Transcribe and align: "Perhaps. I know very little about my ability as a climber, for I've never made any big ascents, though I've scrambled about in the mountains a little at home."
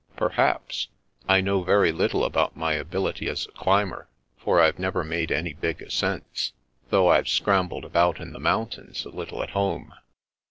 "Perhaps. 0.25 0.87
I 1.29 1.41
know 1.41 1.61
very 1.61 1.91
little 1.91 2.25
about 2.25 2.57
my 2.57 2.73
ability 2.73 3.29
as 3.29 3.45
a 3.45 3.51
climber, 3.51 4.07
for 4.35 4.59
I've 4.59 4.79
never 4.79 5.03
made 5.03 5.31
any 5.31 5.53
big 5.53 5.79
ascents, 5.79 6.53
though 6.89 7.09
I've 7.09 7.29
scrambled 7.29 7.85
about 7.85 8.19
in 8.19 8.33
the 8.33 8.39
mountains 8.39 9.05
a 9.05 9.09
little 9.09 9.43
at 9.43 9.51
home." 9.51 9.93